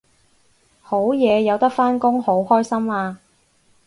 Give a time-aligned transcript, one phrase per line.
[0.81, 3.19] 好嘢有得返工好開心啊！